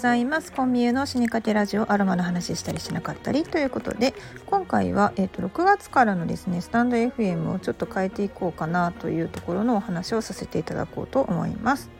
[0.00, 0.50] ざいます。
[0.50, 3.44] コンビニの死にかけラジオアロマの話したりしなかったり。
[3.44, 4.14] ということで
[4.46, 11.90] 今回は、えーと、6月からのですねスタンド FM をちょっと変えていこうかなというところのお話をさせていただこうと思います。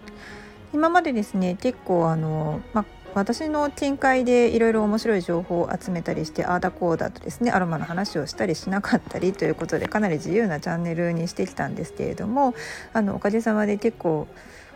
[0.72, 12.54] 今までですね結構あの、ま私の見解でいろいろ面白い情報を集めたりしてあーだこうだとですねアロマの話をしたりしなかったりということでかなり自由なチャンネルにしてきたんですけれども
[12.92, 14.28] あのおかげさまで結構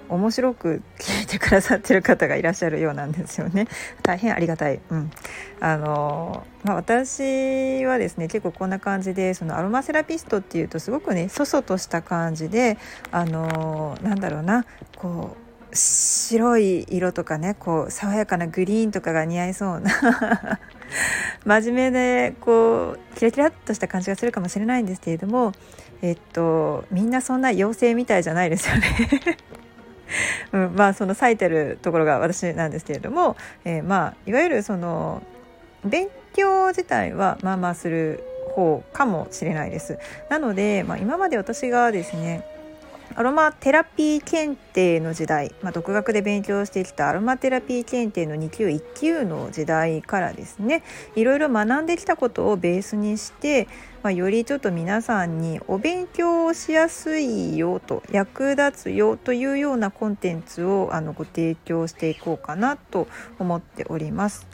[0.08, 3.66] 面白く聞いてくださってる方がいらっしゃるようなんですよね。
[4.02, 5.10] 大変ありがたい、うん。
[5.60, 12.78] あのまあ、私はですね結構こんな感じでそのアロマセラピストっていうとすごくねそそとした感じで
[13.10, 14.64] あのなんだろうな
[14.96, 19.90] こう白い色とかねこう爽やかなグリーンとかが似合いそうな
[21.44, 25.52] 真面目でこうキラキラっとした感じがするかもしれないんですけれども
[26.00, 28.88] えっとみんなそんな妖精みたいじゃないですよね。
[30.52, 35.22] うん、まあその咲いてるところが私なんですけれども、えー、まあいわゆるその
[35.84, 38.22] 勉強自体はまあまあする
[38.54, 39.98] 方かもしれないです。
[40.30, 42.44] なので、まあ、今まで私がですね
[43.16, 50.82] アロマテラピー検定の時代、まあ、独学で勉強してきたアロマテラピー検定の2級1級の時代からですね
[51.14, 53.68] いろいろ学んできたことをベースにして、
[54.02, 63.06] まあ、よりちょっと皆さんにお勉強しやすいよと役立つよというようなコンテンツをあのご提供していこうかなと
[63.38, 64.46] 思っております。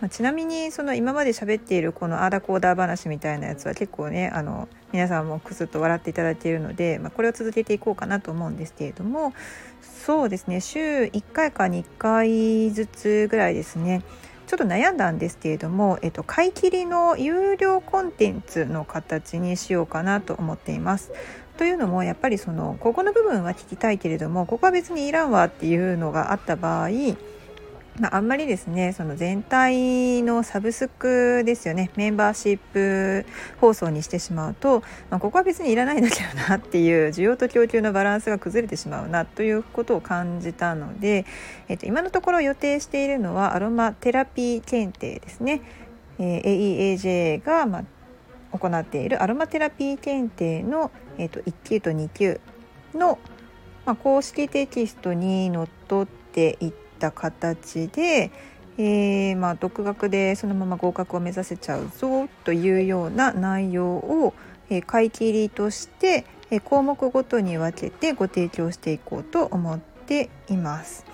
[0.00, 9.34] まあ、ちなみにその今まで喋っているこのアーダコーダー話みたいなやつは結構ねあの皆さんもくすっと笑っていただいているので、まあ、これを続けていこうかなと思うんですけれども
[9.82, 14.02] そうですね週1回か2回ずつぐらいですね
[14.46, 21.12] ちょっと悩んだんですけれども、えっと、買い切りの有料コンテンツの形にしようかなと思っています。
[21.58, 26.88] というのもやっぱりそのここの部分は聞きたいけれどもここは別にいらんわっていうのがあった場合
[28.00, 33.26] まあ、んまりですねその全体のサブスクですよねメンバーシップ
[33.60, 41.26] 放送にしてしまうと、まあ、ここは別にいらないんだけどなっていう需要と供給のバランスが崩れてしまうなということを感じたので、
[41.68, 45.62] えっと、今のところ予定しているのはアロマテラピー検定ですね、
[46.18, 47.84] えー、AEAJ が、まあ、
[48.58, 52.40] 行っているアロマテラピー検定の、えっと、1級と2級
[52.94, 53.18] の、
[53.84, 58.30] まあ、公式テキストにのっとっていってった形で、
[58.76, 64.34] えー、まあ、独学でそのまま合格を目指せちゃうぞというような内容を、
[64.68, 71.04] えー、買い切りとして、えー、項目ごとに分けてご提供していこうと思っています。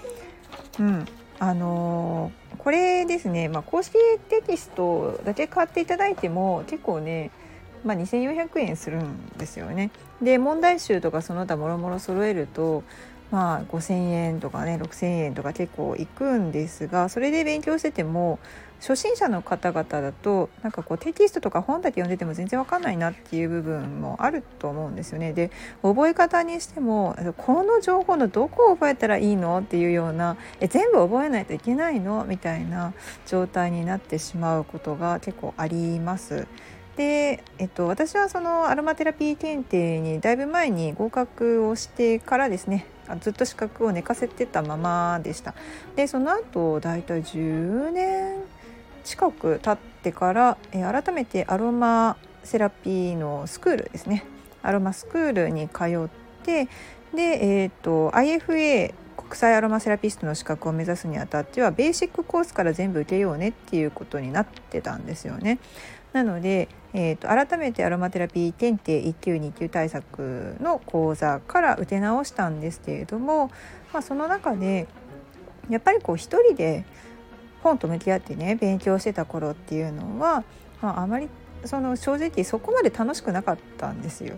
[0.79, 1.07] うん
[1.39, 3.95] あのー、これですね、まあ、公式
[4.29, 7.31] テキストだけ買っていただいても結構ね
[7.85, 9.91] まあ、2400円するんですよね。
[10.23, 12.83] で問題集とかその他もろもろ揃えると
[13.31, 18.39] まあ、5,000円とかね6,000円とか結構いくんですがそれで勉強してても
[18.79, 25.33] 初心者の方々だとなんかこうテキストとか本だけ読んでても全然わかんないなっていう部分もあると思うんですよね。
[25.33, 25.51] で
[25.83, 32.93] 覚え方にしてもこの情報のどこを覚えたらいいのっていうようなえ全部覚えないといけないのみたいな
[33.27, 36.47] 状態になってしまうことが結構あります。
[36.97, 42.87] で、えっと、私はそのアロマテラピー検定にだいぶ前に合格をしてからですね
[43.21, 45.55] ずっと資格を寝かせてたままでした
[45.97, 48.37] でその後だいたい10年
[49.05, 54.25] 近く経ってから、え改めてアロマセラピーのスクールですね
[54.63, 56.09] アロマスクールに通っ
[56.43, 56.69] て
[57.15, 65.59] で、えー、と IFA 国際アロマセラピストの資格を目指すにあたってはベーシックコースから全部受けようねっていうことになってたんですよね。
[66.13, 73.51] なので、えーと、改めてアロマテラピー検定1級2級対策の講座から受け直したんですけれども、
[73.93, 74.87] まあ、その中で
[75.69, 76.85] やっぱりこう一人で
[77.65, 80.45] 本と向き合ってね勉強してた頃っていうのは、
[80.81, 81.29] まあ、あまり
[81.65, 84.37] その正直そこまで楽しくなかったんですよ。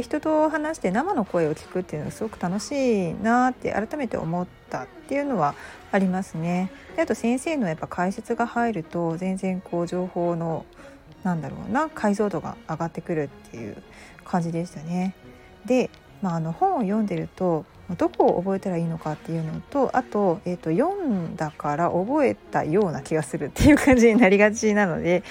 [0.00, 5.54] 人と話して生の声を聞くっていうのはすごく楽しいなって改めて思ったっていうのは
[5.90, 6.70] ありますね。
[6.94, 10.64] であと先生のやっぱ解説が入ると全然こう情報の
[11.24, 13.82] なんだろうな解像度が上がってくるっていう
[14.24, 15.14] 感じでしたね。
[15.66, 15.90] で、
[16.22, 17.64] まあ、あの本を読んでると
[17.96, 25.22] どこを覚えたらいいのかっていうのとあと,、えーと、読んだから覚えたような気がするっていう感じになりがちなので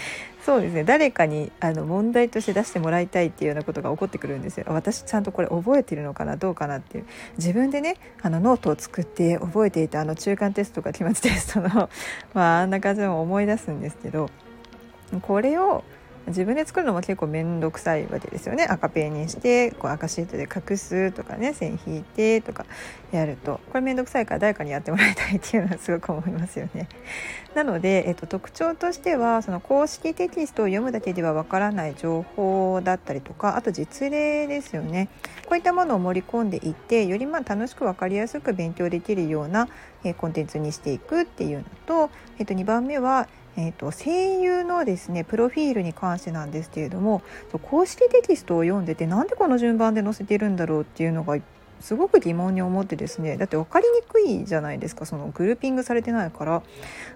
[0.44, 4.66] そうですね誰かにあの問題として出してもらいたいっていうようなことが起こってくるんですよ。
[4.70, 7.06] 私ちゃんとこれ覚えてるのかなどうかなっていう
[7.38, 11.90] 自分でねあのノートを作って覚えていたあの中間テストとか期末テストの、
[12.34, 14.30] まあ、あんな感じでも思い出すんですけど
[15.22, 15.84] これを
[16.28, 18.66] 自分で作るのも結構面倒くさいわけですよね。
[18.66, 22.66] 赤ペンにしてこう赤シートで隠すとかね線引いてとか
[23.12, 23.62] やると。
[23.72, 26.90] これ面倒くさいから誰かにやってもらいたいっていうのはすごく思いますよね。
[27.56, 35.08] なので、えっと、特徴としてはその公式テキストを読むだけではわからない情報だったりとかあと実例ですよね。
[35.46, 39.70] こういったものを盛り込んでいってよりまあ楽しく分かりやすく勉強できるような、
[40.04, 47.24] えコンテンツにしていくっていうのと、えっと、2番目はえーと、声優のですねプロフィールに関してなんですけれども
[47.64, 51.38] 公式テキストを読んでてなんでこの順番で載せてるんだろうっていうのが
[51.80, 56.64] すごく疑問に思ってですねだって分かりにくいじゃないですかそのグルーピングされてないから。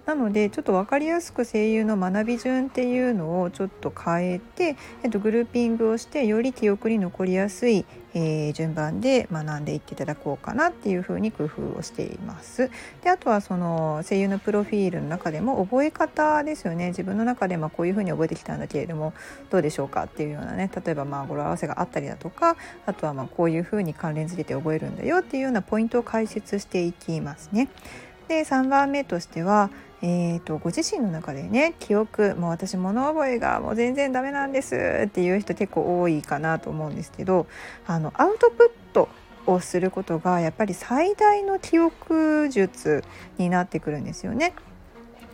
[0.06, 12.70] なのでちょっと分かりやすく声優の学び順っていうのをちょっと変えて、えっと、グルーピングをしてより記憶に残りやすい、えー、順番で学んでいっていただこうかなっていうふうに工夫をしています。
[13.04, 19.14] であとはその声優のプロフィールの中でも覚え方ですよね自分の中でまこういうふうに覚えてきたんだけれども
[19.50, 27.70] どうでしょうかっていうようなね例えばまあ語呂合わせがあったりだとかあとはまあこういうふうに関連づけて覚えるんだよっていうようなポイントを解説していきますね。
[28.28, 29.70] で3番目としては
[30.04, 37.46] えーと、ご自身の中でね記憶もう私物覚えがもう全然ダメなんですっていう人結構多いかなと思うんですけど
[37.86, 39.10] あのアウトプット
[39.46, 43.04] をすることがやっぱり最大の記憶術
[43.38, 44.54] になってくるんですよね。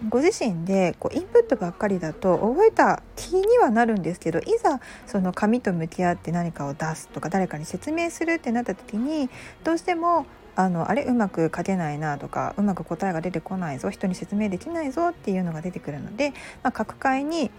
[0.09, 9.27] ご自身でこうインプットばっかりだと覚えた気にはなるんですけどいざその紙と向き合って何かを出すとか誰かに説明するってなった時に
[9.63, 16.31] どうしてもあのあれうまく書けないなとかうまく答えが出てこないぞ人に説明できないぞっていうのが出てくるので、
[16.63, 17.51] まあ、各界に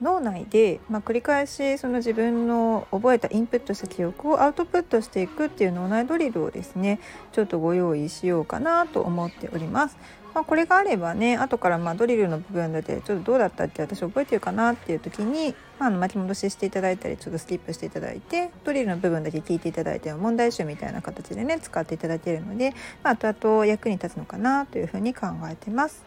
[0.00, 7.00] 脳内で、まあ、繰り返しその自分の覚えたインプットした記憶をアウトプットしていくっていう脳内ドリルをですね
[7.32, 9.96] ちょっとご用意しようかなと思っております。
[10.36, 26.04] まあ、これがあればね後からまドリルの部分だけちょっとどうだったって私覚えてるかなっていう時に、まあ、の巻き戻ししていただいたりちょっとスキップしていただいてドリルの部分だけ聞いていただいて問題集みたいな形でね使っていただけるので、まあ、後々役に立つのかなというふうに考えてます。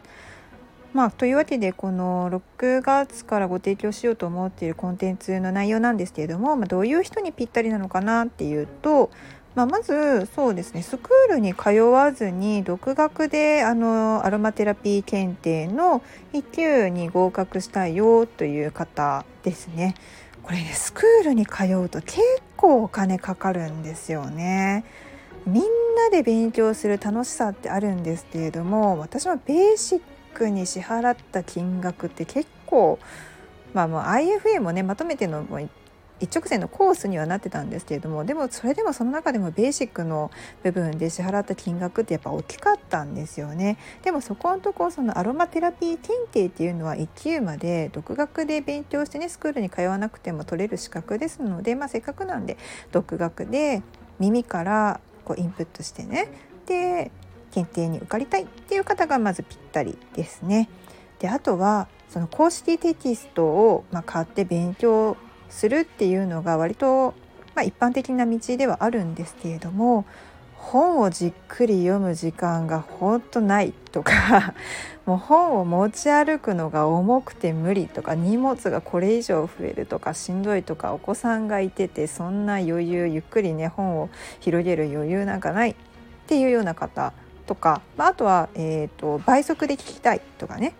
[0.93, 9.11] まあ、というわけでこの6月からご提供しようと思っているコンテンツの内容なんですけれども、まあ、どういう人にぴったりなのかなっていうと、
[9.53, 16.01] まあ、まずそうですねスクールに通わずに独学であのアロマテラピー検定の
[16.33, 19.95] 1級に合格したいよという方ですね。
[20.41, 22.21] これねスクールに通うと結
[22.57, 24.83] 構お金かかるんですよね。
[25.45, 25.63] みん
[25.95, 30.01] なで勉強する楽しさってあるんですけれども私はベーシッ
[30.33, 32.99] クに支払った金額って結構
[33.73, 35.59] まあもう IFA もねまとめてのも
[36.19, 40.31] 一直線のコースにはなってたんですけれどもでもそれでもその中でもベーシックの
[40.63, 43.77] 部分で支払った金額ってやっぱ大きかったんですよね。
[44.03, 52.57] でもそこのとこそのアロマテラピー検定っていうのは1級まで独学で勉強してねスクールに通わなくても取れる資格ですので、まあ、せっかくなんで
[52.91, 53.81] 独学で
[54.19, 56.29] 耳からこうインプットしてね。
[56.65, 57.11] で
[57.51, 60.69] 検定に受かりたいっていう方がまずぴったりですね。
[61.19, 65.17] であとはその公式テキストをまあ買って勉強
[65.49, 67.13] するっていうのが割と、
[67.55, 70.05] まあ、一般的な道ではあるんですけれども
[70.59, 74.53] 本をじっくり読む時間がほんとないとか
[75.05, 84.09] もう本を持ち歩くのが重くて無理とか荷物がこれ以上増えるとかしんどいとかお子さんがいててそんな余裕ゆっくりね本を
[84.41, 85.75] 広げる余裕なんかないっ
[86.27, 87.13] ていうような方
[87.49, 90.75] とか、まあ、あとは、えーと倍速で聞きたいとかね、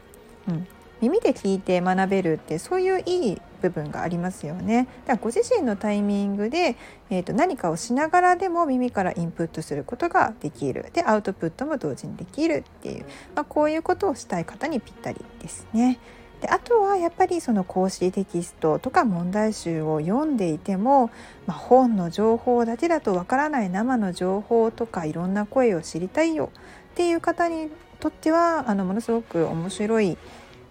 [0.48, 0.68] うん、
[1.02, 4.88] 耳で聞いて学べるってそういういい部分がありますよね。
[5.08, 6.76] だからご自身のタイミングで、
[7.10, 15.98] えー、と何かをしながらでも耳からインプットすることができるでアウトプットも同時にできるっていう、まあ、こういうことをしたい方にぴったりですね。
[16.42, 21.12] であとはやっぱりその講師テキストとか問題集を読んでいても、
[21.46, 26.52] まあ、本の情報だけだとわからない生の情報とかいろんな声を知りたいよ
[26.92, 27.70] っていう方に
[28.00, 30.18] とってはあのものすごく面白い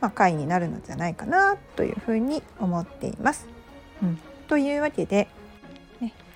[0.00, 3.46] まあ、回になるのじゃないかなというふうに思っています。
[4.02, 5.28] うん、というわけで、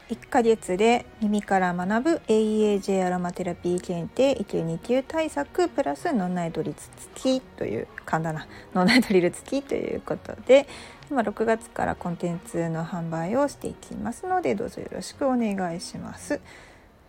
[0.09, 10.67] 1ヶ月で耳から学ぶ AEAJ アロマテラピー検定1級2級対策プラス脳内ドリル付きという簡単な脳内ドリル付きということで
[11.11, 16.41] 今6月からコンテンツの販売をしていきますのでどうぞよろしくお願いします。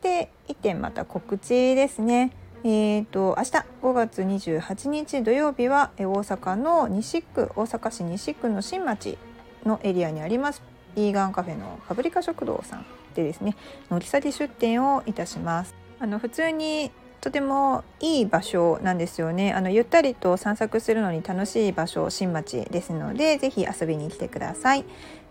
[0.02, 2.32] で1点また告知ですね。
[2.66, 9.18] えーと、明日5月28日土曜日は大阪の西区大阪市西区の新町
[9.66, 12.86] のエリアにありますビーガンカフェのパブリカ食堂さん
[13.16, 13.56] でですね
[13.90, 15.76] 乗り下げ出店をいたします。
[16.00, 19.54] あの普通にとてもいい場所なんですよね。
[19.54, 24.84] あのゆったりと散策するのに楽しい場所新町ですのでぜひ遊びに来てください。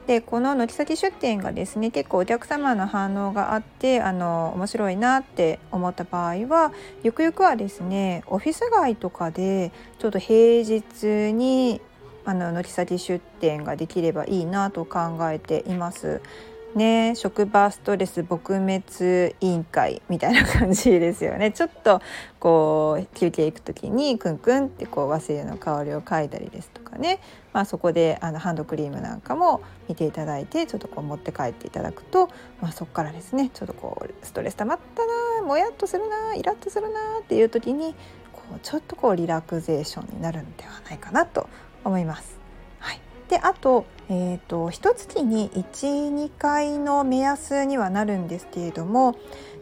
[0.06, 6.72] でこの軒先出店がですね結構お客様の反応があってあの面白いなって思った場合は
[7.04, 11.80] ゆくゆくはですねオフィス街とかでちょっと平日に
[12.24, 16.20] あの軒先出店ができればいいなと考えています。
[16.74, 22.00] ね職場ストレス撲滅委員会みたいな感じですよね ちょっと
[22.38, 27.20] こう休憩行く時にクンクンってこう和製の香りを嗅いだりですとかね、
[27.52, 32.28] まあ、そこであのハンドクリームなんかも見ていただいてちょっとこう持って帰っていただくと、
[32.60, 35.04] まあ、そこからですねちょっとこうストレス溜まった
[35.40, 37.94] なもやっとするなイラッとするなっていう時に
[38.32, 41.48] こうちょっとこうリラクゼーションになるんではないかなと
[41.84, 42.38] 思います。
[42.78, 43.84] はい、であと
[44.14, 49.16] えーと、一月に12回の目安にはなるんですけれども、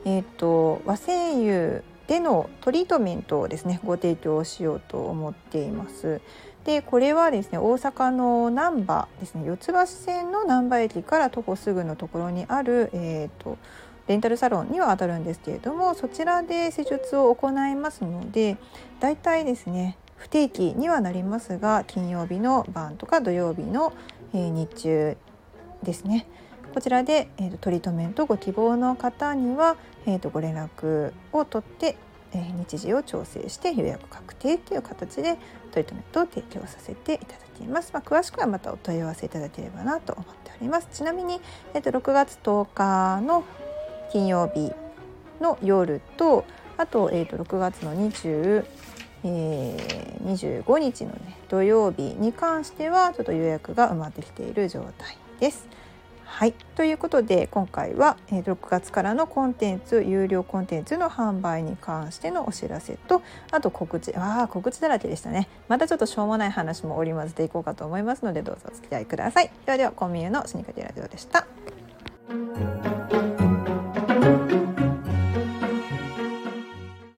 [0.05, 6.21] えーと、和製油でのトリートメントをですねご提供しようと思っています。
[6.65, 13.57] でこれはですね大阪の難波ですね四ツ橋線の難波駅から徒歩すぐのところにある、えーと
[14.09, 18.57] レンタルサロンには当たるんですけれどもそちらで施術を行いますので
[18.99, 23.93] だいたいですね不定期にはなりますが金曜日の晩とか土曜日の
[24.33, 25.17] え、日中
[25.83, 26.27] ですね
[26.75, 31.97] こちらで、えーと、トリートメントご希望の方には、えーと、ご連絡を取って、
[32.33, 35.37] えー、日時を調整して予約確定という形で
[35.73, 37.91] トリートメントを提供させていただきます。
[37.93, 40.89] まあ、詳しくはまたお問い合わせいただければなと思っております。
[40.93, 41.41] ちなみに、
[41.75, 43.43] えーと、6月10日の
[44.13, 44.73] 金曜日
[45.41, 46.45] の夜と
[46.77, 48.65] あと,、えー、と6月の20
[49.25, 55.67] えー、25日の、ね、土曜日に関してはちょっと予約が埋まってきている状態です。
[56.31, 71.47] はい、ということで今回は、えー、6月からのコンテンツ有料コンテンツの販売に関してのお知らせとあと告知あ告知だらけでしたねまたちょっとしょうもない話も織り交ぜていこうかと思いますのでどうぞお付き合いくださいではではコンビニのシニカティラジオでした。